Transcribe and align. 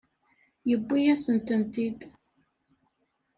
Yuwi-asent-tent-id. 0.69 1.99